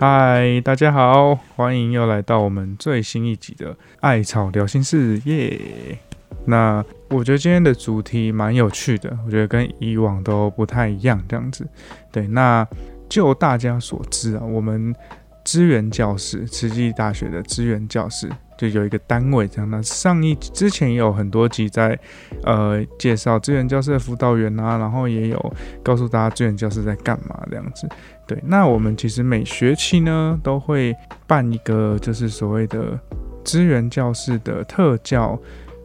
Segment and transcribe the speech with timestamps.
[0.00, 5.98] 嗨，大家好，欢迎又来到我们最新一集的艾草聊心事耶。
[6.46, 11.68] 那我觉得今天的主题蛮有趣的，我觉得跟以往都不太一样，这样子。
[12.10, 12.66] 对，那
[13.10, 14.96] 就大家所知啊，我们
[15.44, 18.26] 资源教室，慈济大学的资源教室。
[18.56, 21.98] 就有一个单位这样，那上一之前有很多集在
[22.42, 27.88] 呃介绍资源教室的辅导员啊，然后也有告诉大家资源教室在干嘛这样子。
[28.30, 30.94] 对，那我们其实每学期呢都会
[31.26, 32.96] 办一个就是所谓的
[33.44, 35.36] 资源教室的特教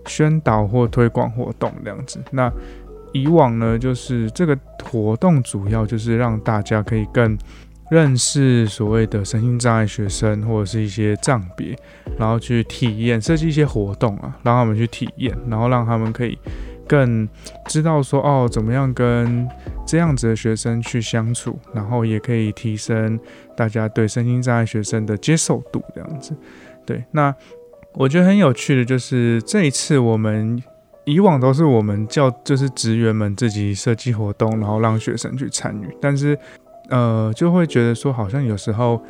[0.05, 2.19] 宣导或推广活动这样子。
[2.29, 2.51] 那
[3.13, 7.35] 以往呢，就是这个活动主要就是让大家可以更。
[7.91, 11.77] 认识所谓的身心障碍学生或者是一些障别，
[12.17, 16.35] 然后去体验设计一些活动啊，让他们去体验，然后让他们可以
[16.87, 17.27] 更
[17.67, 19.47] 知道说哦，怎么样跟
[19.85, 23.19] 这样子的学生去相处，然后也可以提升
[23.55, 26.35] 大家对身心障碍学生的接受度，这样子。
[26.85, 27.33] 对，那
[27.93, 30.61] 我觉得很有趣的就是这一次我们
[31.05, 36.37] 以往都是我们叫就是职员们自己设计活动，然后让学生去参与，但是。
[36.87, 39.03] 呃，就会觉得说好像有时候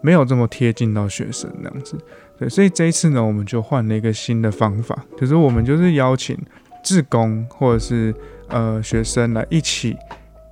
[0.00, 1.96] 没有这么贴近到学生那样子，
[2.36, 6.36] 对，所以这一次呢，我们就换了一个新的方法，就是我们就是邀请
[6.82, 8.14] 志工或者是
[8.48, 9.96] 呃学生来一起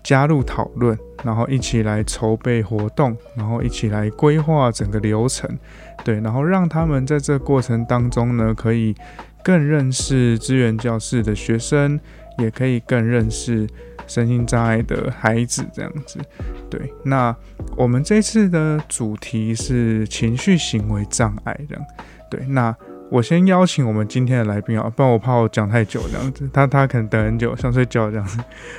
[0.03, 5.49] 加入讨论，然后一起来筹备活动，然后一起来规划整个流程，
[6.05, 8.95] 对，然后让他们在这过程当中呢，可以
[9.43, 11.99] 更认识资源教室的学生，
[12.39, 13.67] 也可以更认识。
[14.07, 16.19] 身心障碍的孩子这样子，
[16.71, 16.91] 对。
[17.05, 17.37] 那
[17.77, 21.79] 我们这次的主题是情绪行为障碍的，
[22.31, 22.41] 对。
[22.47, 22.75] 那
[23.11, 28.39] 我先邀请我们今天的来宾啊，不然我怕我讲太久这样子，他他可能等很久想睡觉这样子。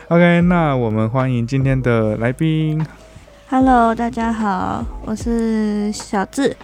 [0.10, 2.86] OK，那我们欢迎今天的来宾。
[3.52, 6.56] Hello，大家好，我是小智。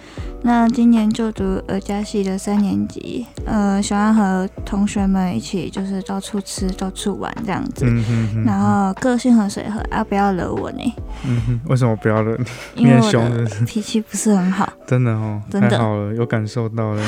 [0.42, 7.84] 那今年就读儿家系的三年级，呃，喜欢和同学们一起就是到处吃、到处玩这样子。
[7.88, 10.94] 嗯哼然后个性很随和，啊，不要惹我呢。
[11.26, 11.60] 嗯哼。
[11.66, 12.38] 为什么不要惹
[12.76, 12.84] 你？
[12.84, 14.72] 因为我的脾气不是很好。
[14.86, 15.42] 真的哦。
[15.50, 15.70] 真的。
[15.70, 17.02] 太好了，有感受到了。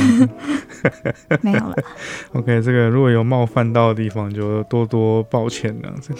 [1.41, 1.77] 没有了。
[2.33, 6.13] OK，这个如果有冒犯到的地方，就多多抱歉这样子。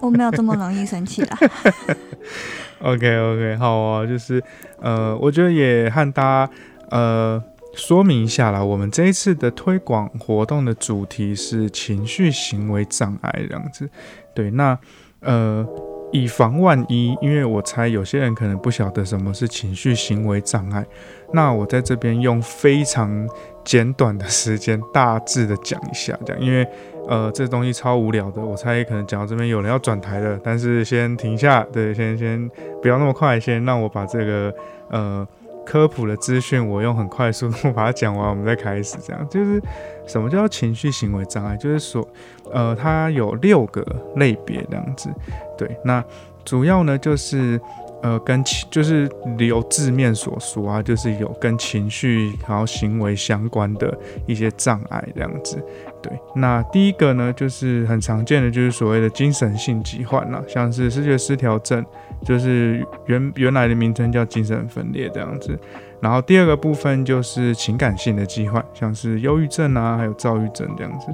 [0.00, 1.36] 我没有这么容易生气的。
[2.80, 4.42] OK OK，好啊，就是
[4.80, 6.52] 呃，我觉得也和大家
[6.90, 7.42] 呃
[7.74, 13.88] 说明一下啦，我们这一次的推广活动的主题是情绪行为障碍这样子。
[14.34, 14.78] 对，那
[15.20, 15.66] 呃，
[16.12, 20.84] 以防万一，因为我猜有些人可能不晓得什么是情绪行为障碍，
[21.32, 23.26] 那我在这边用非常
[23.64, 26.66] 简短的时间，大致的讲一下，这样，因为。
[27.08, 32.50] 呃，这东西超无聊的，我猜可能讲到这边有人要转台了，但是先停下，对，先先
[32.82, 34.54] 不要那么快，先让我把这个
[34.90, 35.26] 呃
[35.64, 38.96] 科普的资讯，我用很快速度 把它讲完，我们再开始。
[39.02, 39.62] 这样就是
[40.06, 41.56] 什么叫情绪行为障碍？
[41.56, 42.06] 就是说，
[42.52, 43.84] 呃，它有六个
[44.16, 45.08] 类别这样子，
[45.56, 46.04] 对，那
[46.44, 47.60] 主要呢就是。
[48.02, 49.08] 呃，跟情就是
[49.38, 53.96] 由字面所说啊，就是有跟情绪然后行为相关的
[54.26, 55.62] 一些障碍这样子。
[56.02, 61.84] 对，那第一个呢，就是很常见的，就是所谓的精神性疾患啦，像是视觉失调症，
[62.24, 65.58] 就是原原来的名称叫精神分裂这样子。
[66.00, 71.06] 然后第二个部分就是情感性的疾患，像是忧郁症啊，还有躁郁症这样子。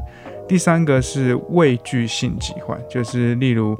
[0.52, 3.74] 第三个是畏惧性疾患，就是例如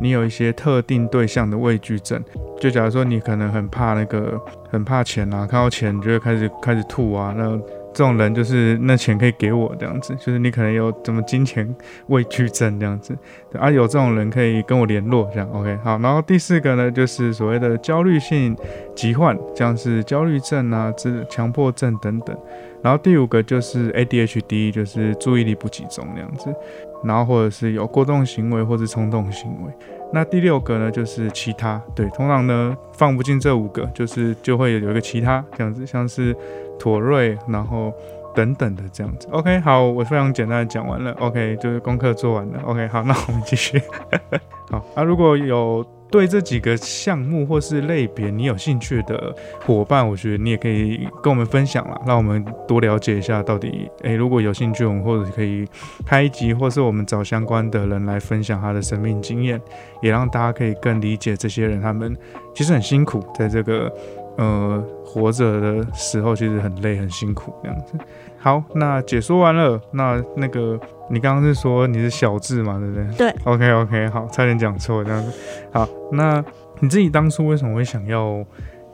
[0.00, 2.20] 你有一些特定对象的畏惧症，
[2.58, 4.36] 就假如说你可能很怕那个
[4.68, 7.56] 很怕钱啊，看到钱你就会开始开始吐啊，那
[7.96, 11.66] 这种人就是那钱可以给我这样子，就是你可能有怎么金钱
[12.08, 13.16] 畏惧症这样子，
[13.58, 18.54] 啊有这种人可以跟我联络这样，OK 好，然后第四个呢就是所谓的焦虑性
[18.94, 22.36] 疾患，像是焦虑症啊、自强迫症等等。
[22.82, 26.54] 然后第五个就是 ADHD，就是注意力不集中那样子，
[27.02, 29.72] 然后或者是有过动行为或者冲动行为。
[30.12, 36.34] 那第六个呢，就是其他，对，通常呢放不进这五个，就是就会有一个其他这样子，像是
[36.78, 37.92] 妥瑞，然后
[38.34, 39.28] 等等的这样子。
[39.32, 41.12] OK，好，我非常简单的讲完了。
[41.20, 42.60] OK，就是功课做完了。
[42.64, 43.80] OK，好，那我们继续。
[44.70, 45.84] 好，那如果有。
[46.10, 53.90] 对这几个项目或是类别你有兴趣的伙伴，我觉得你也可以跟我们分享啦，让我们多了解一下到底。
[54.02, 55.66] 诶，如果有兴趣，我们或者可以
[56.04, 59.60] 拍一集，或是我们找相关的人来分享他的生命经验，
[60.00, 62.16] 也让大家可以更理解这些人，他们
[62.54, 63.92] 其实很辛苦，在这个
[64.36, 67.92] 呃活着的时候，其实很累很辛苦这样子。
[68.38, 70.78] 好，那解说完了，那那个
[71.10, 73.32] 你刚刚是说你是小智嘛，对不对？
[73.32, 73.34] 对。
[73.44, 75.32] OK OK，好，差点讲错这样子。
[75.72, 76.44] 好，那
[76.80, 78.44] 你自己当初为什么会想要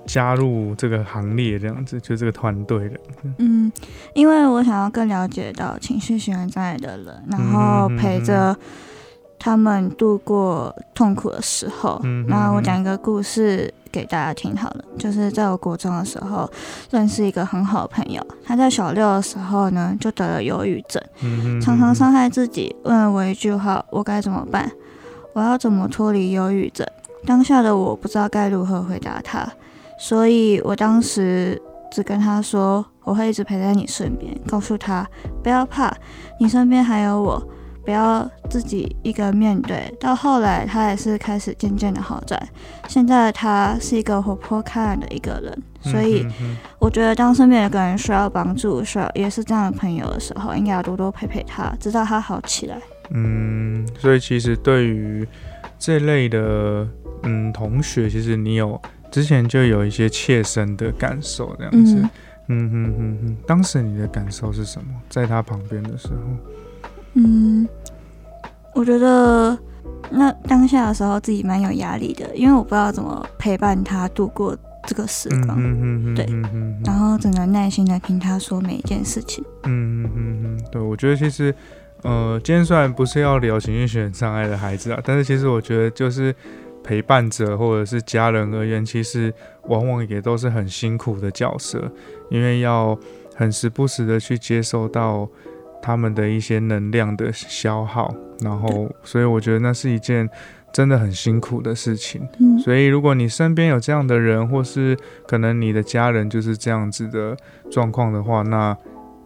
[0.06, 2.96] 加入这个行列，这样子就这个团队的。
[3.38, 3.70] 嗯，
[4.14, 8.56] 因为我想要更了解到情绪行为障碍的人，然后陪着
[9.38, 12.00] 他们度过痛苦的时候。
[12.04, 16.50] 嗯，那我讲一个故事给大家听好了，就是在我国中的时候
[16.90, 21.02] 认识一个很好的朋友，他在小六的时候呢就得了忧郁症，
[21.60, 22.74] 常常伤害自己。
[22.84, 24.70] 问了我一句话：我该怎么办？
[25.34, 26.86] 我要怎么脱离忧郁症？
[27.26, 29.46] 当下的我不知道该如何回答他。
[29.98, 31.60] 所以我当时
[31.90, 35.06] 只跟他说，我会一直陪在你身边，告诉他
[35.42, 35.94] 不要怕，
[36.40, 37.40] 你身边还有我，
[37.84, 39.90] 不要自己一个面对。
[39.98, 42.38] 到后来，他也是开始渐渐的好转，
[42.86, 45.62] 现在他是一个活泼开朗的一个人。
[45.80, 46.26] 所以
[46.78, 52.76] 我觉得，当身边有个人需要帮助，需要也是这样的朋友的时候，应该要多多陪陪他，直到他好起来。
[53.10, 55.26] 嗯，所以其实对于
[55.78, 56.86] 这类的
[57.22, 58.78] 嗯同学，其实你有。
[59.10, 61.96] 之前就有一些切身的感受，这样子，
[62.48, 63.36] 嗯哼哼哼。
[63.46, 64.86] 当时你的感受是什么？
[65.10, 67.68] 在他旁边的时候，嗯，
[68.74, 69.58] 我觉得
[70.10, 76.26] 那当下的时候自己蛮有压力的，因为我不知道怎么陪伴他度过这个时光，对，
[76.84, 79.44] 然后只能耐心的听他说每一件事情。
[79.64, 81.54] 嗯嗯嗯嗯，对，我觉得其实，
[82.02, 86.34] 呃，今天虽然不是要聊情绪学障碍的孩子啊，但是其实我觉得就是。
[86.84, 89.32] 陪伴者或者是家人而言，其实
[89.68, 91.80] 往往也都是很辛苦的角色，
[92.28, 92.98] 因为要
[93.36, 95.28] 很时不时的去接受到
[95.82, 100.26] 他们的一些能量的消耗，然后，所以我觉得那是一件
[100.72, 102.26] 真的很辛苦的事情。
[102.38, 104.96] 嗯，所以如果你身边有这样的人，或是
[105.26, 107.36] 可能你的家人就是这样子的
[107.70, 108.74] 状况的话，那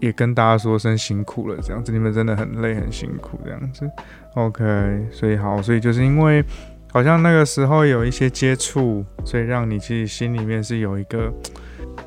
[0.01, 3.89] 也跟大家说声辛苦了，这样子你们真的很累很辛苦这样子。
[4.35, 6.43] OK，所以好，所以就是因为。
[6.93, 11.31] 好像那个时候有一些接触，所以让你其实心里面是有一个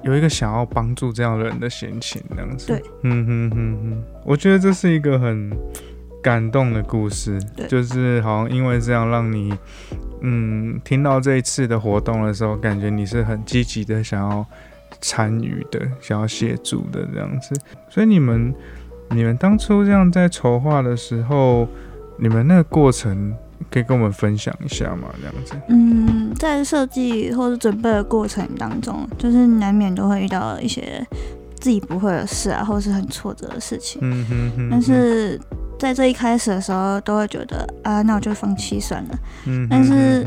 [0.01, 2.67] 有一个想要帮助这样的人的心情，这样子。
[2.67, 5.51] 对，嗯哼哼哼，我觉得这是一个很
[6.21, 7.39] 感动的故事。
[7.67, 9.53] 就是好像因为这样让你，
[10.21, 14.45] 嗯，听到这一次的活动的时候，感觉你是很积极的想要
[15.01, 17.53] 参与的，想要协助的这样子。
[17.89, 18.53] 所以你们
[19.09, 21.67] 你们当初这样在筹划的时候，
[22.17, 23.35] 你们那个过程。
[23.71, 25.09] 可以跟我们分享一下吗？
[25.19, 25.53] 这样子。
[25.67, 31.05] 嗯，在设计或者准备的过程当中，就是难免都会遇到一些
[31.59, 33.99] 自己不会的事啊，或是很挫折的事情。
[34.03, 34.69] 嗯哼哼。
[34.71, 35.39] 但是
[35.77, 39.19] 在这一开始的时候，都会觉得啊，那我就放弃算了。
[39.45, 39.67] 嗯。
[39.69, 40.25] 但是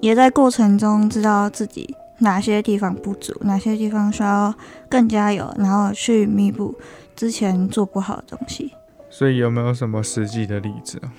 [0.00, 4.54] 也在过程中知道自己哪些地方不足，哪些地方需要
[4.88, 6.74] 更加油，然后去弥补
[7.16, 8.72] 之前做不好的东西。
[9.10, 11.12] 所以有没有什么实际的例子啊？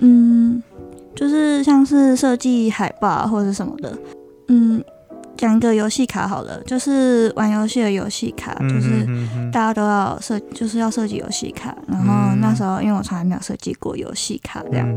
[0.00, 0.62] 嗯，
[1.14, 3.96] 就是像是设计海报或者什么的。
[4.48, 4.82] 嗯，
[5.36, 9.06] 讲一个游戏卡好了，就是玩游戏的游戏卡，就是
[9.52, 11.76] 大家都要设，就是要设计游戏卡。
[11.86, 14.88] 然后那时候因为我从来没有设计过游戏卡这样，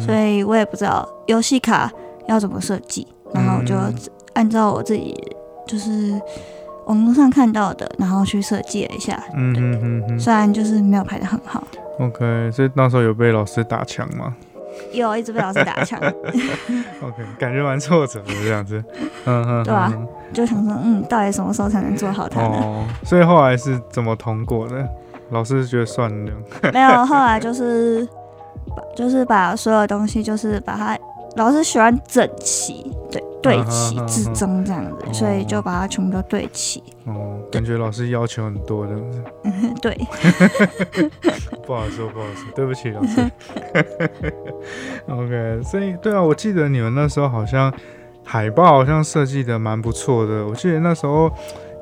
[0.00, 1.90] 所以我也不知道游戏卡
[2.28, 3.06] 要怎么设计。
[3.32, 3.74] 然后我就
[4.34, 5.12] 按照我自己
[5.66, 6.20] 就是
[6.86, 9.20] 网络上看到的，然后去设计了一下。
[9.34, 11.66] 嗯嗯嗯，虽然就是没有拍的很好。
[11.98, 14.34] OK，所以那时候有被老师打枪吗？
[14.92, 16.00] 有，一直被老师打枪。
[17.00, 18.82] OK，感觉蛮挫折的这样子。
[19.24, 19.92] 嗯嗯，对啊，
[20.32, 22.58] 就想说，嗯，到底什么时候才能做好它呢？
[22.60, 24.88] 哦，所以后来是怎么通过的？
[25.30, 26.32] 老师觉得算了。
[26.74, 28.04] 没有，后来就是
[28.76, 30.98] 把，就是把所有东西，就是把它，
[31.36, 33.22] 老师喜欢整齐，对。
[33.44, 36.82] 对齐至中这样子，所以就把它全部都对齐。
[37.04, 38.94] 哦，感觉老师要求很多的。
[39.80, 39.96] 对。
[41.66, 43.20] 不好说，不好说，对不起老师。
[45.08, 47.72] OK，所以对啊，我记得你们那时候好像
[48.24, 50.46] 海报好像设计的蛮不错的。
[50.46, 51.30] 我记得那时候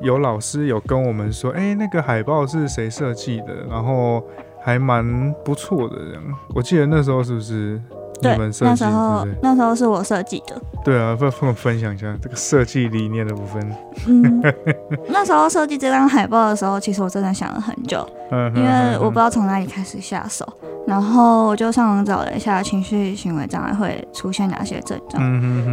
[0.00, 3.66] 有老师有跟我们说，哎，那个海报是谁设计的？
[3.70, 4.22] 然后
[4.60, 6.22] 还蛮不错的这样。
[6.54, 7.80] 我记得那时候是不是？
[8.22, 10.60] 对，那时候那时候是我设计的。
[10.84, 13.72] 对啊，不跟我分享一下这个设计理念的部分。
[14.06, 14.42] 嗯，
[15.08, 18.06] 那时候设计这张海报的时候，其实我真的想了很久，
[18.54, 20.46] 因为我不知道从哪里开始下手。
[20.84, 25.22] 然后我就上网找了一下情绪行为障碍会出现哪些症状，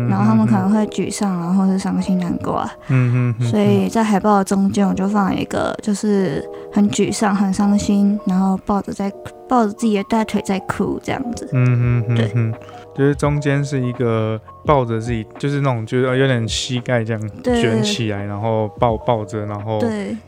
[0.07, 2.71] 然后他们可能会沮丧啊，或是伤心难过啊。
[2.89, 9.11] 嗯哼，所以在海报的中间，我就放了一个，就是很沮丧、很伤心，然后抱着在
[9.49, 11.49] 抱着自己的大腿在哭这样子。
[11.51, 12.53] 嗯哼哼，对，
[12.95, 19.81] 就是中间是一个抱着自己，就是那种就是有点膝盖这样卷起来，然后抱抱着，然后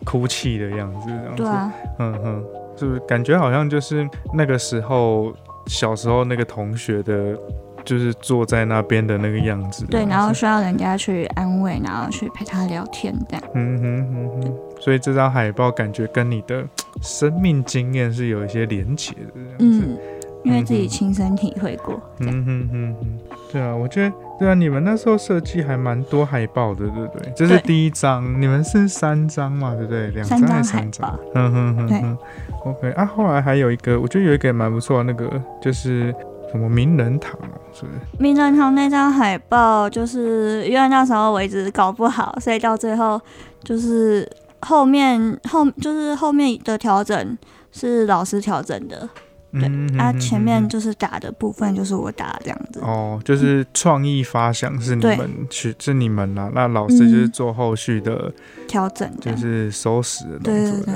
[0.03, 1.43] 哭泣的样子这样子。
[1.43, 2.43] 对啊，嗯哼。
[2.73, 5.31] 就是感觉好像就是那个时候
[5.67, 7.37] 小时候那个同学的
[7.83, 9.85] 就是坐在那边的那个样子。
[9.85, 13.43] 对，然后需要人家去安慰，然后去陪他聊天这样。
[13.55, 16.63] 嗯哼嗯哼，所以这张海报感觉跟你的
[17.01, 19.87] 生命经验是有一些连结的这样子。
[19.87, 19.97] 嗯，
[20.43, 22.01] 因为自己亲身体会过。
[22.19, 23.19] 嗯哼哼哼，
[23.51, 27.31] 对啊，我觉得对啊，你们那时候设计还蛮多海报的，对不对？
[27.35, 30.09] 这是第一张，你们是三张嘛，对不对？
[30.11, 31.19] 两张还是三张？
[31.35, 32.17] 嗯哼哼哼。
[32.63, 36.13] OK 啊，后来还有一个，我觉得有一个蛮不错，那个就是
[36.51, 37.99] 什么名人堂哦，是不是？
[38.19, 43.19] 名人堂那张海报，就是因为那时候我一直搞不好，所以到最后
[43.63, 44.29] 就是
[44.59, 47.37] 后面后就是后面的调整
[47.71, 49.09] 是老师调整的。
[49.53, 52.79] 对，啊，前面就是打的部分就是我打这样子。
[52.79, 58.31] 哦，就是创意发想是你们去，是你们啦，那老师就是做后续的
[58.65, 60.53] 调整，就是收拾的动作。
[60.53, 60.95] 对对对，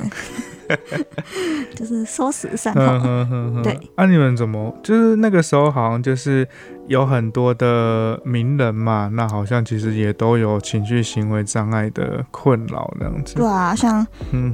[1.76, 3.62] 就是收拾善后。
[3.64, 6.48] 对，啊，你们怎么就是那个时候好像就是
[6.88, 13.36] 有很多的名人嘛，那好像其实也都有情绪行为障碍的困扰那样子。
[13.36, 14.06] 对啊，像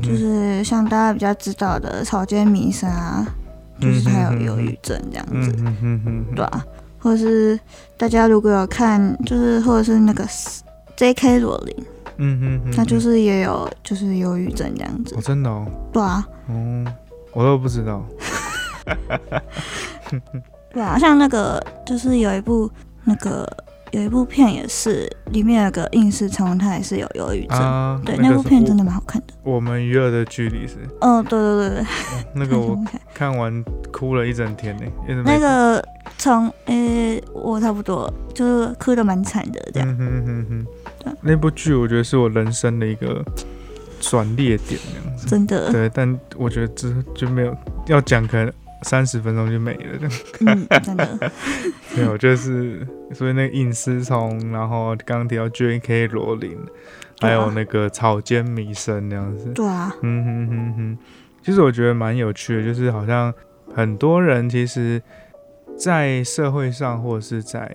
[0.01, 3.25] 就是像大家比较知道的草间弥生啊。
[3.79, 5.51] 就是他有忧郁症这样子，
[6.35, 6.63] 对啊，
[6.99, 7.59] 或者是
[7.97, 10.23] 大家如果有看，就是或者是那个
[10.95, 11.39] J.K.
[11.39, 11.75] 罗琳，
[12.17, 16.85] 嗯嗯，他就是也有就是忧郁症这样子，哦，真的哦，对啊，哦，
[17.33, 18.05] 我都不知道，
[20.73, 22.69] 对啊，像那个就是有一部
[23.03, 23.47] 那个。
[23.91, 28.01] 有一部片也是，里面有个应试成文，他也是有忧郁症。
[28.05, 29.33] 对，那部片真的蛮好看的。
[29.43, 30.77] 我们娱乐的距离是？
[31.01, 31.85] 嗯，对对对对。
[32.33, 32.81] 那个 我
[33.13, 34.83] 看完哭了一整天呢。
[35.25, 35.85] 那个
[36.17, 39.89] 从呃，我差不多就是哭的蛮惨的这样。
[39.89, 40.65] 嗯哼哼哼。
[41.21, 43.23] 那部剧我觉得是我人生的一个
[43.99, 45.27] 转捩点，这样子。
[45.27, 45.71] 真的。
[45.71, 47.55] 对，但我觉得这就没有
[47.87, 48.51] 要讲，可能
[48.83, 51.31] 三十分钟就没了，真的。
[51.95, 56.07] 没有，就是所以那个隐私虫，然后刚刚提到 J.K.
[56.07, 56.57] 罗琳，
[57.19, 59.51] 还有那个草间弥生那样子。
[59.53, 59.93] 对啊。
[60.01, 60.97] 嗯哼哼哼，
[61.43, 63.33] 其实我觉得蛮有趣的，就是好像
[63.75, 65.01] 很多人其实，
[65.77, 67.69] 在社会上或者是在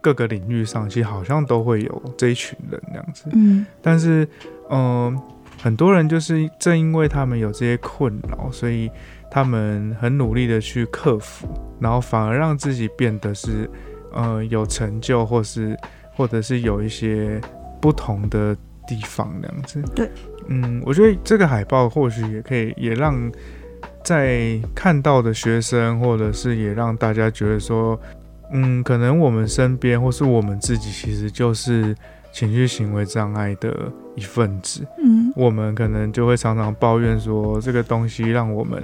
[0.00, 3.24] 各个领域上，其实好像都会有这一群人那样子。
[3.32, 3.66] 嗯。
[3.82, 4.28] 但是，
[4.70, 5.18] 嗯，
[5.60, 8.90] 很多人就是正因为他们有这些困扰，所以。
[9.30, 11.46] 他们很努力的去克服，
[11.78, 13.68] 然后反而让自己变得是，
[14.10, 15.76] 呃，有成就，或是
[16.14, 17.38] 或者是有一些
[17.78, 19.82] 不同的地方那样子。
[19.94, 20.10] 对，
[20.46, 23.30] 嗯，我觉得这个海报或许也可以，也让
[24.02, 28.00] 在看到的学生，或者是也让大家觉得说，
[28.52, 31.94] 嗯，可能我们身边或是我们自己，其实就是。
[32.30, 38.80] 情绪行为障碍的一份子，嗯，我们可能就会常常抱怨说这个东西让我们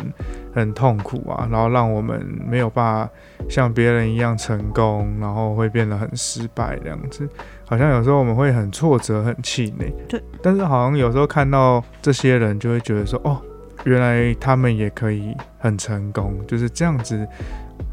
[0.54, 3.10] 很痛苦啊，然后让我们没有办法
[3.48, 7.28] 像别人一样成功，然后会变得很失败这样子。
[7.66, 10.20] 好像有时候我们会很挫折、很气馁，对。
[10.42, 13.40] 但是好像有时候看到这些人，就会觉得说，哦，
[13.84, 17.24] 原来他们也可以很成功，就是这样子，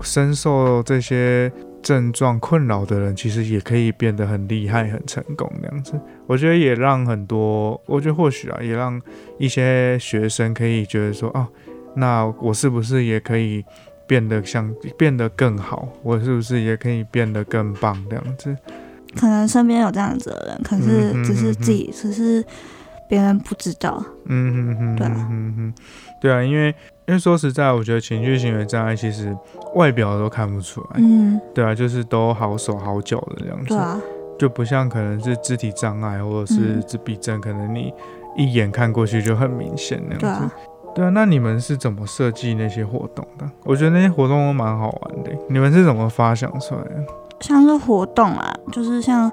[0.01, 1.51] 深受这些。
[1.83, 5.99] 症状困扰的人，其实也可以变得很厉害、很成功那样子。
[6.27, 9.01] 我觉得也让很多，我觉得或许啊，也让
[9.39, 11.47] 一些学生可以觉得说，哦，
[11.95, 13.65] 那我是不是也可以
[14.05, 15.89] 变得像变得更好？
[16.03, 18.55] 我是不是也可以变得更棒这样子？
[19.15, 22.45] 可能身边有这样子的人，可是只是自己，只是
[23.09, 24.05] 别人不知道。
[24.25, 25.73] 嗯哼哼，对啊，
[26.21, 26.75] 对啊，因为。
[27.11, 29.35] 因为说实在，我觉得情绪行为障碍其实
[29.75, 34.01] 外表都看不出来，嗯，对啊，就是都好手好脚的这样子，
[34.39, 37.93] 就不像可能是肢体障碍或者是自闭症，可能你
[38.37, 40.49] 一眼看过去就很明显那样子，
[40.95, 43.45] 对啊，那你们是怎么设计那些活动的？
[43.65, 47.05] 我觉得那些活动都蛮好玩的，你们是怎么发想出来的？
[47.41, 49.29] 像是活动啊，就是像。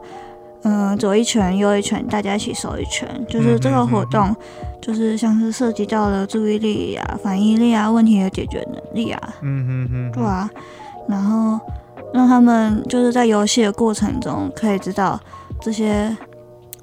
[0.63, 4.35] 嗯，左一拳，右一拳，大家一起手一拳，就是这个活动，
[4.83, 10.51] 就是像是涉及到了注意力啊、反应力啊、问题的解决能力啊，嗯嗯嗯，对啊，
[11.09, 11.59] 然后
[12.13, 15.19] 让他们就是在游戏的过程中可以知道
[15.61, 16.15] 这些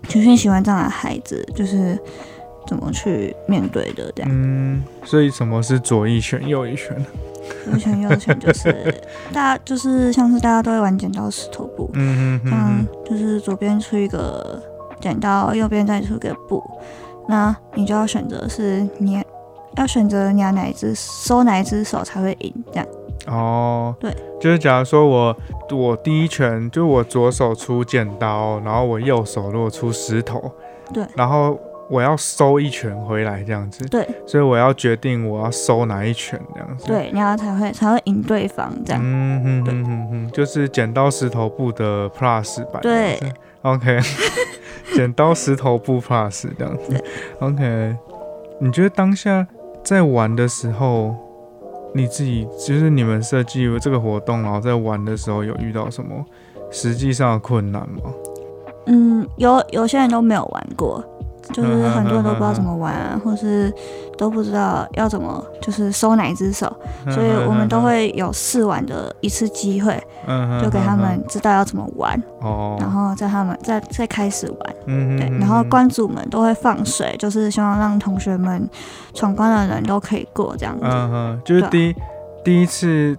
[0.08, 2.00] 情绪喜欢这样的孩子就是
[2.66, 4.32] 怎么去面对的这样。
[4.32, 6.96] 嗯，所以什么是左一拳，右一拳？
[7.72, 8.72] 右拳右拳就是
[9.34, 14.62] 大家就是像是大家都会玩剪刀石头布，嗯嗯嗯，就是左边出一个
[15.00, 16.64] 剪刀，右边再出一个布，
[17.28, 19.22] 那你就要选择是你
[19.76, 22.88] 要选择你要哪一只收哪一只手才会赢这样。
[23.28, 25.36] 哦，对，就是假如说我
[25.72, 30.52] 我第一拳就我左手出剪刀，然后我右手如果出石头，
[30.94, 39.02] 对，然后我要收一拳回来这样子，对所以我要决定我要收哪一拳这样子。，对，然后才会才会赢对方这样。
[39.04, 42.82] 嗯哼对哼哼哼，就是剪刀石头布的 Plus 版。
[42.82, 43.20] 对
[43.62, 44.00] ，OK，
[44.96, 47.04] 剪刀石头布 Plus 这样子
[47.40, 47.96] ，OK。
[48.60, 49.46] 你觉得当下
[49.84, 51.14] 在玩的时候，
[51.94, 56.26] 你自己就是你们设计这个活动，然后在玩的时候有遇到什么
[56.72, 58.12] 实际上的困难吗？
[58.88, 61.04] 嗯，有有些人都没有玩过，
[61.54, 63.74] 就是嗯很多人都不知道怎么玩啊，或是
[64.18, 66.72] 都不知道要怎么就是收哪一只手，
[67.10, 74.76] 所以我们都会有试玩的一次机会，嗯就给他们知道要怎么玩，哦，然后在他们再再开始玩。
[74.88, 78.70] 嗯对，然后关主们都会放水，就是希望让同学们
[79.14, 80.86] 闯关的人都可以过这样子。
[80.86, 81.96] 嗯哼，就是第一
[82.44, 83.18] 第一次，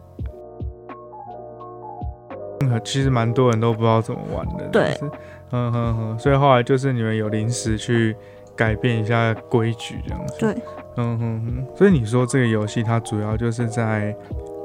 [2.60, 4.96] 嗯其实蛮多人都不知道怎么玩的，对。
[5.00, 5.12] 就是，
[5.50, 8.14] 嗯哼哼，所以后来就是你们有临时去
[8.56, 10.56] 改变一下规矩这样子，对，
[10.96, 14.14] 嗯哼哼，所以你说这个游戏它主要就是在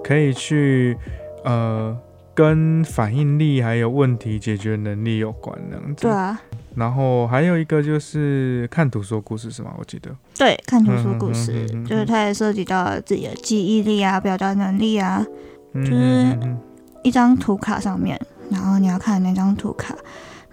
[0.04, 0.98] 可以去
[1.44, 1.96] 呃
[2.34, 6.42] 跟反应力还有问题解决能力有关这样子，对啊，
[6.76, 9.74] 然后还有一个就是看图说故事是吗？
[9.78, 15.26] 我记得，对，看图说故事嗯哼哼哼，就是它也涉及到自己的记忆力啊、表达能力啊。
[15.74, 16.58] 嗯就是
[17.02, 18.20] 一张图卡上面，
[18.50, 19.96] 然后你要看那张图卡，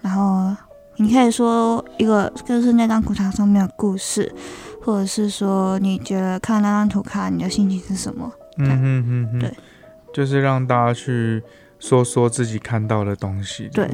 [0.01, 0.55] 然后
[0.97, 4.33] 你可以说一个就是那张图卡上面的故事，
[4.81, 8.31] 或者是说你觉得看那张图卡你的心情是什么？
[8.57, 9.53] 嗯哼哼哼，对，
[10.13, 11.41] 就是让大家去
[11.79, 13.89] 说说自己看到的东西，对。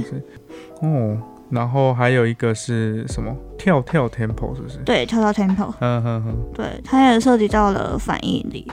[0.81, 1.17] 哦，
[1.49, 3.31] 然后还有一个是什么？
[3.57, 4.77] 跳跳 tempo 是不是？
[4.79, 8.69] 对，跳跳 tempo，嗯哼哼，对，它也涉及到了反应力，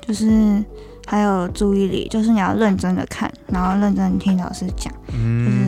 [0.00, 0.64] 就是
[1.06, 5.63] 还有注意力，就是你要认真的看，然后认真听老师讲嗯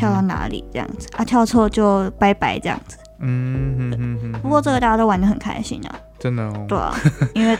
[0.00, 2.96] 跳到哪里这样子啊，跳错就拜拜这样子。
[3.18, 6.96] 嗯哼哼哼，不过这个大家都玩的很开心啊，真的哦，对啊，
[7.34, 7.56] 因为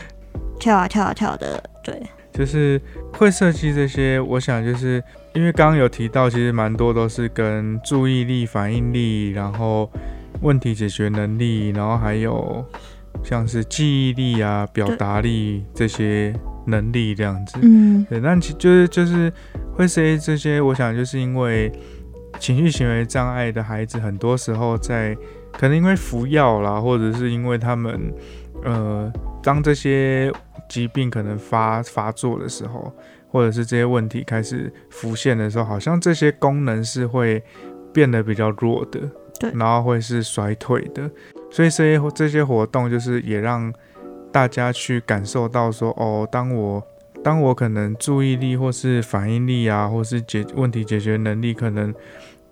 [0.58, 2.00] 跳啊跳啊跳的，对。
[2.32, 2.80] 就是
[3.12, 5.02] 会设计这些，我想就是
[5.34, 9.90] 因为刚刚有提到，其实蛮多都是跟注意力、反应力，然后
[10.40, 12.64] 问题解决能力，然后还有
[13.22, 16.32] 像是记忆力啊、表达力这些
[16.66, 17.58] 能力这样子。
[17.60, 19.30] 嗯，对，但其就是就是
[19.74, 21.70] 会设计这些，我想就是因为
[22.40, 25.14] 情绪行为障碍的孩子，很多时候在
[25.52, 28.12] 可能因为服药啦，或者是因为他们
[28.64, 30.32] 呃，当这些
[30.68, 32.92] 疾病可能发发作的时候，
[33.30, 37.42] 或者是这些问题开始浮现的时候，好像这些功能是会
[37.92, 39.00] 变得比较弱的，
[39.38, 39.52] 对。
[39.52, 41.08] 然后会是衰退的，
[41.50, 43.72] 所以这些这些活动就是也让
[44.32, 46.82] 大家去感受到说，哦，当我
[47.22, 51.92] 当我可能注意力或是反应力啊，或是解问题解决能力，可能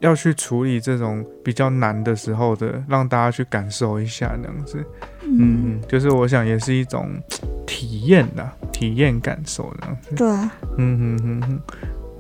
[0.01, 4.85] 要去处理这种比较难的时候的，让大家去感受一下那样子。
[5.23, 7.07] 嗯就是我想也是一种
[7.67, 10.15] 体验的体验感受这样子。
[10.15, 11.61] 对啊，嗯哼哼哼。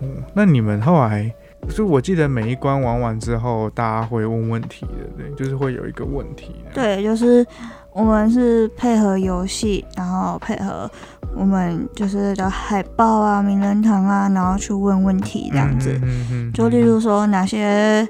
[0.01, 1.29] 嗯，那你们后来，
[1.69, 7.45] 就我记得每一关玩完之后，大家会问问题的，对，就是会有一个问题。，对，就是
[7.93, 10.88] 我们是配合游戏，然后配合
[11.35, 15.99] 我们就是的海报啊、名人堂啊，然后去问问题这样子。
[16.03, 18.07] 嗯哼哼就例如说哪些，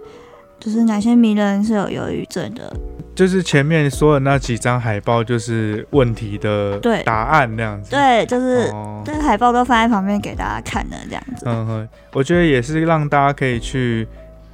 [0.58, 2.72] 就是哪些名人是有忧郁症的，
[3.14, 7.90] 就是前面说的那几张海报，就是问题的对答案那样子。
[7.90, 11.44] 对，就是哦，这个海报都放在旁边给大家看的这样子。
[11.46, 14.06] 嗯哼，我觉得也是让大家可以去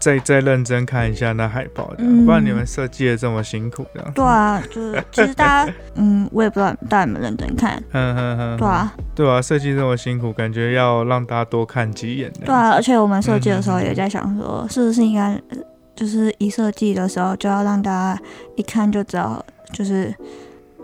[0.04, 4.12] 再再认真看一下那海报的，嗯不然你们设计的这么辛苦这样。
[4.12, 7.82] 对啊，就是其实大家，嗯，我也不知道大家有没有认真看。
[7.92, 12.30] 嗯哼哼，对啊，对啊，设计这么辛苦，感觉要让大家多看几眼。
[12.44, 15.56] 对啊，而且我们设计的时候嗯也在想说，是不是应该，呃
[15.96, 18.22] 就是一设计的时候就要让大家
[18.56, 20.14] 一看就知道，就是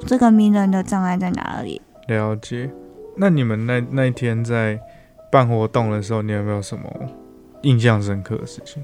[0.07, 1.79] 这个名人的障碍在哪里。
[2.07, 2.71] 了解。
[3.19, 4.81] 那你们那那一天在
[5.31, 6.85] 办活动的时候，你有没有什么
[7.63, 8.83] 印象深刻的事情？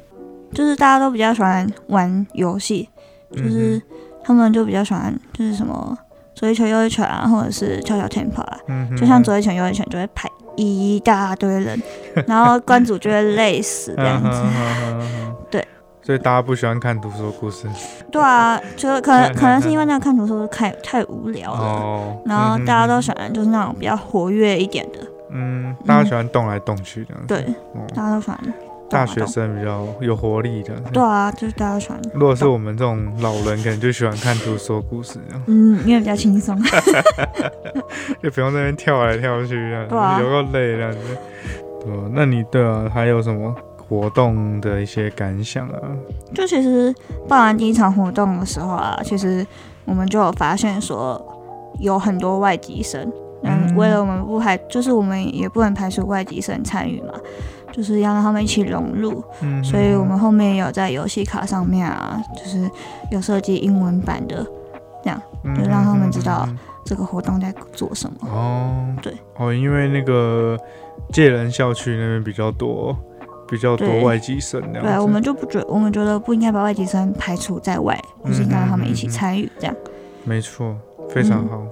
[0.56, 2.88] 就是大家都比较喜欢玩游戏，
[3.30, 3.80] 就是
[4.24, 5.96] 他们就比较喜欢就是什么
[6.34, 11.78] 左一拳右一拳啊，或者是跳跳 tempo 啊，嗯，就像左一拳右一拳就会排一大堆人，
[12.26, 14.42] 然后关主就会累死这样子。
[15.50, 15.62] 对。
[16.02, 17.66] 所以大家不喜欢看读书故事
[18.12, 21.60] 对啊，就是可能 可能是因为那个看读书太太无聊了。
[21.60, 22.16] 哦。
[22.24, 25.00] 然后大家都喜，欢就是那种比较活跃一点的，
[25.32, 27.26] 嗯，大家喜欢动来动去这样。
[27.26, 27.38] 对，
[27.74, 28.38] 哦，大家都喜欢
[28.88, 30.74] 大学生比较有活力的。
[30.92, 36.56] 对啊，就是大家都喜欢，如果是我们这种老人，可能就喜欢看图说故事这样，嗯，因为比较轻松。
[38.22, 40.98] 就不用在那边跳来跳去这样，对啊有够累这样子。
[41.84, 43.54] 对啊，那你对啊，还有什么
[43.88, 45.80] 活动的一些感想啊？
[46.34, 46.94] 就其实
[47.28, 49.46] 办完第一场活动的时候啊，其实
[49.84, 51.20] 我们就有发现说
[51.80, 53.00] 有很多外籍生，
[53.42, 57.12] 嗯，嗯为了我们不排，就是我们也不能排除外籍生参与嘛，
[57.72, 62.70] 就是要让他们一起融入，嗯，所以我们后面有在游戏卡上面啊，就是
[63.10, 64.46] 有设计英文版的
[65.02, 65.20] 这样
[65.54, 66.48] 就让他们知道
[66.84, 68.16] 这个活动在做什么。
[68.22, 70.58] 嗯哦，对，哦，因为那个
[71.12, 72.96] 介人校区那边比较多，
[73.48, 74.88] 比较多外籍生那样子。
[74.92, 79.76] 对，我们就不觉，我们觉得不应该把外籍生排除在外，就是应该让他们一起参与这样。
[80.24, 80.74] 没错，
[81.10, 81.62] 非常嗯好。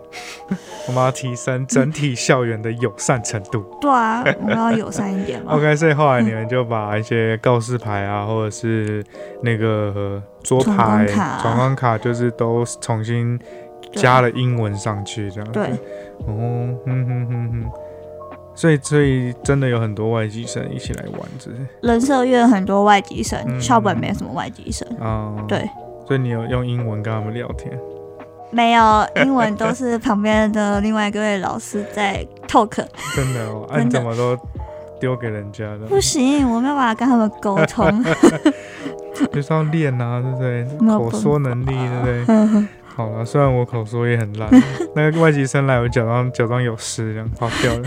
[0.87, 3.64] 我们要提升整体校园的友善程度。
[3.81, 5.53] 对啊，我们要友善一点嘛。
[5.57, 9.03] OK，所以后来你们就把一些告示牌啊，或者是
[9.42, 13.40] 那个桌闯关牌、卡啊闯关卡，就是都重新
[13.94, 15.53] 加了英文上去，这样子。
[15.53, 15.68] 对，
[16.27, 17.70] 哦，哼哼哼哼。
[18.55, 21.66] 所以，所以真的有很多外籍生一起来玩，是不是？
[21.81, 24.87] 人社院很多外籍生，嗯校本没什么外籍生。
[24.99, 25.68] 啊、对，
[26.07, 27.77] 所以你有用英文跟他们聊天。
[28.55, 32.85] 没有英文都是旁边的另外一位老师在 talk。
[33.17, 34.38] 真的哦， 啊、你怎么都
[35.01, 35.87] 丢给人家的？
[35.88, 38.05] 不行，我没有办法跟他们沟通。
[39.33, 40.88] 就是要练啊，对不对？
[40.88, 42.25] 口说能力，对不对？
[42.29, 44.49] 嗯 好了，虽然我口说也很烂，
[44.95, 47.83] 那个外籍生来，我假装假装有事，这样跑掉了，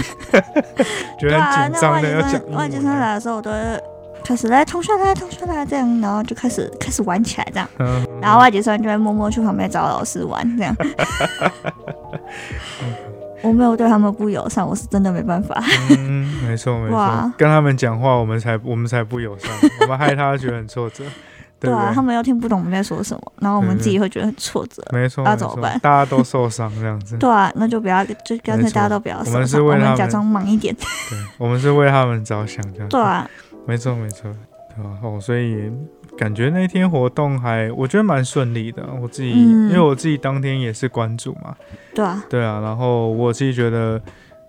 [1.17, 3.57] 觉得很紧张的外籍要讲外籍生来的时候，我都会
[4.27, 7.69] 开始来同学来同学来这样，然后就开始开始玩起来这样。
[7.79, 10.75] 嗯，然后外籍生就会默默去旁边找老师玩这样。
[13.41, 15.63] 我没有对他们不友善，我是真的没办法。
[15.97, 21.05] 嗯，没错没错哇，跟他们讲话，我们才我们才不友善，我们害他觉得很挫折，
[21.57, 22.01] 对啊，他？
[22.01, 24.83] 们又听不懂我们在说什么，然后我们自己会觉得很挫折。
[24.91, 30.75] 没错，那怎么办大家都受伤这样子，对啊，那就不要，就干脆大家都不要我们是受伤，为他们我们假装忙一点。
[30.75, 32.89] 对，我们是为他们着想这样。
[32.89, 33.29] 对啊，
[33.67, 34.31] 没错没错，
[34.75, 34.97] 对吧？
[35.03, 35.69] 哦，所以
[36.17, 38.87] 感觉那天活动还我觉得蛮顺利的。
[39.01, 41.55] 我自己、嗯因为我自己当天也是关注嘛，
[41.93, 44.01] 对啊，对啊，然后我自己觉得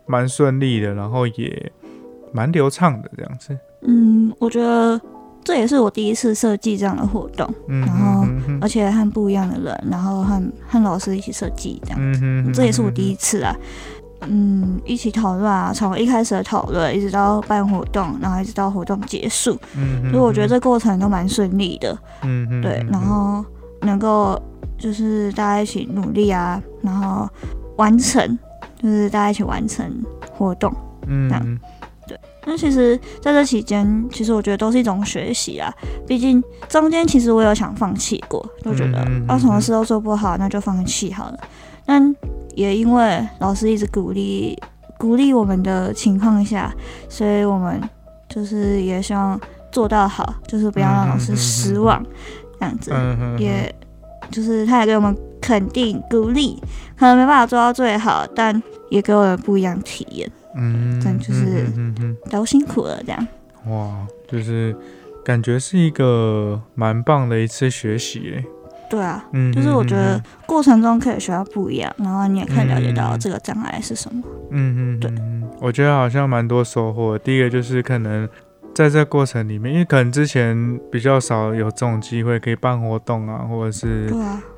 [0.06, 1.72] 蛮顺利的，然后也
[2.32, 3.58] 蛮流畅的这样子。
[3.82, 5.00] 嗯，我觉得
[5.42, 8.24] 这也是我第一次设计这样的活动，嗯然后
[8.60, 12.52] 而且和不一样的人，然后和和老师一起设计这样。
[12.52, 13.54] 这也是我第一，一次啊。
[14.22, 21.96] 嗯，一起讨论啊，从一开始的讨论一直到办活动，然后一直到活动结束，嗯哼所以我觉得这过程都蛮顺利的。
[22.22, 23.44] 嗯哼对，哼然后
[23.82, 24.40] 能够
[24.76, 27.28] 就是大家一起努力啊，然后
[27.76, 28.38] 完成，
[28.82, 29.90] 就是大家一起完成
[30.32, 30.72] 活动。
[31.06, 31.58] 嗯这样
[32.44, 35.70] 那其实在这期间，其实我觉得都是一种学习啊。
[36.06, 41.38] 毕竟中间其实我有想放弃过，就觉得嗯嗯嗯啊什么事都做不好，那就放弃好了。
[41.84, 42.14] 但
[42.58, 44.58] 也因为老师一直鼓励
[44.98, 46.74] 鼓励我们的情况下，
[47.08, 47.80] 所以我们
[48.28, 49.40] 就是也希望
[49.70, 52.04] 做到好，就是不要让老师失望，
[52.58, 52.92] 这样子。
[53.38, 53.72] 也
[54.32, 56.60] 就是他也给我们肯定鼓励，
[56.98, 61.64] 可能没办法做到最好，但也给我们不一样的体验，嗯，但就是
[62.28, 63.28] 都辛苦了这样。
[63.68, 64.74] 哇，就是
[65.24, 68.44] 感觉是一个蛮棒的一次学习诶。
[68.88, 74.22] 对啊，嗯，就是我觉得嗯过程中可以学到不一样，然后你也可以了解到嗯这个障碍是什么。
[74.50, 75.12] 嗯嗯，对
[75.60, 77.18] 我觉得好像蛮多收获。
[77.18, 78.28] 第一个就是可能
[78.74, 84.08] 在这过程里面，因为可能之前比较少有这种机会可以办活动啊，或者是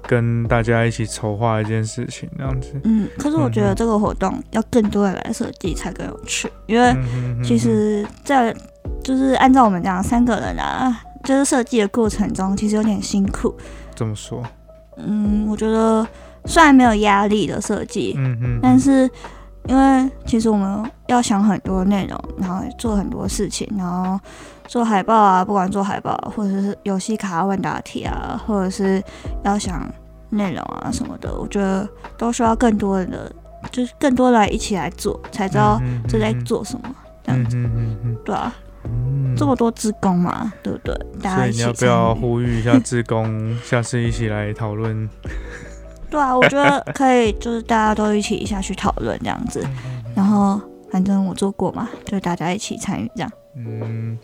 [0.06, 2.80] 跟大家一起筹划一件事情这样子。
[2.84, 6.94] 嗯，可是我觉得这个活动要更多人来设计才更有趣，因为
[7.42, 8.54] 其实，在
[9.02, 13.56] 就是按照我们这样三个人啊，就是设计的过程中，其实有点辛苦。
[14.00, 14.42] 这么说，
[14.96, 16.06] 嗯，我觉得
[16.46, 19.06] 虽然没有压力的设计，嗯嗯，但是
[19.66, 24.18] 因为其实我们要想很多内容，然后做很多事情，然后
[24.66, 29.02] 做海报啊，不管做海报或者是游戏卡问答题啊，或者是
[29.44, 29.86] 要想
[30.30, 31.86] 内容啊什么的，我觉得
[32.16, 33.30] 都需要更多人的，
[33.70, 36.88] 就是更多来一起来做，才知道嗯哼这在做什么。
[37.22, 38.16] 这样子，嗯哼嗯。
[38.24, 38.50] 对啊，
[38.84, 40.94] 嗯这么多职工嘛，对不对？
[41.22, 45.08] 大所以家一起你要不要呼吁一下志工， 下次一起来讨论？
[46.10, 49.64] 对啊，我觉得可以，就是大家都一起下去讨论这样子，
[50.14, 53.30] 然后反正我做过嘛，就大家一起参与这样。
[53.56, 54.18] 嗯，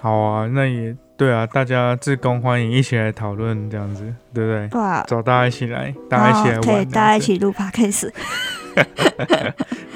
[0.00, 4.02] 好啊，那也对啊，大家志工欢迎一起来讨论这样子，
[4.34, 4.68] 对不对？
[4.68, 8.10] 对啊，找大家一起来，大家一起来玩，可以大家一起录 podcast。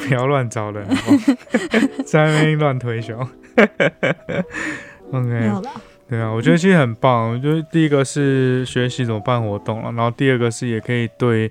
[0.08, 1.34] 不要乱找人，好不好
[2.04, 3.16] 在那边乱推销。
[5.10, 5.68] 没 OK，
[6.08, 7.30] 对啊，我觉得其实很棒。
[7.30, 11.50] 我觉得第一个是学习怎么办活动了，然后第二个是也可以对，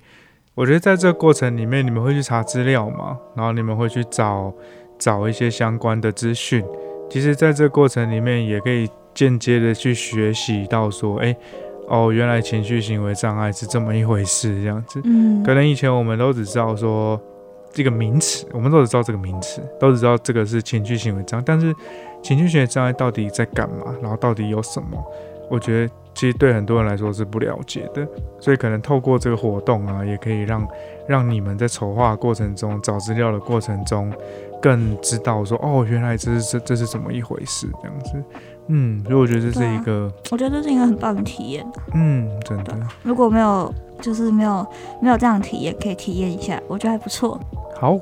[0.53, 4.53] 我觉得在这个过程里面，你们会去查资料嘛，然后你们会去找
[4.99, 6.63] 找一些相关的资讯。
[7.09, 11.35] 其实在这过程里面也可以间接的去学习到说，哎，
[11.87, 15.01] 哦，原来情绪行为障碍是这么一回事，这样子。
[15.03, 17.19] 嗯，可能以前我们都只知道说
[17.73, 21.75] 这个名词，我们都知道这个名词，都知道这个是情绪行为障碍，但是
[22.21, 23.93] 情绪行为障碍到底在干嘛？
[24.01, 25.03] 然后到底有什么？
[25.49, 28.07] 我觉得其实对很多人来说是不了解的，
[28.39, 30.67] 所以可能透过这个活动啊，也可以让
[31.07, 34.11] 让你们在筹划过程中、找资料的过程中，
[34.61, 38.23] 更知道说哦，原来这是这这是怎么一回事这样子。
[38.67, 41.65] 嗯，所以我觉得这是一个，我觉得这是一个很棒的体验。
[41.93, 42.75] 嗯，真的。
[43.03, 44.65] 如果没有就是没有
[45.01, 47.39] 没有这样体验，可以体验一下，我觉得还不错。
[47.75, 47.99] 好。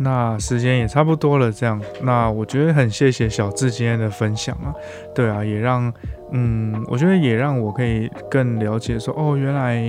[0.00, 4.72] 那时间也差不多了，这样，那我觉得很谢谢小智今天的分享啊，
[5.12, 5.92] 对啊，也让，
[6.30, 9.82] 嗯，我觉得也让我可以更了解说，哦，原来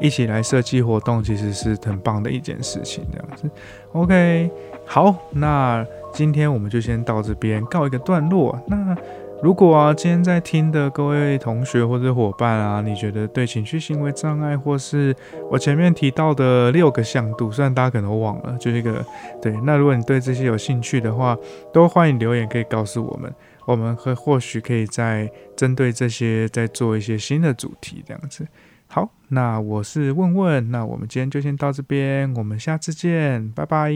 [0.00, 3.50] 一起来设计活动其实是很棒的一件事情，这样子。
[3.90, 4.48] OK，
[4.86, 8.96] 好，那今天我们就先到这边告一个段落，那。
[9.42, 15.16] 如果啊，今天在听的各位同学或者伙伴啊，你觉得对情绪行为障碍，或是
[15.50, 19.04] 我前面提到的六个向度，虽然大家可能都忘了，就是一个
[19.40, 19.52] 对。
[19.64, 21.36] 那如果你对这些有兴趣的话，
[21.72, 28.46] 都欢迎留言可以告诉我们，我们会或许可以再针对这些再做一些新的主题，这样子。
[28.88, 33.90] 好，那我是问问，那我们今天就先到这边，我们下次见，拜拜。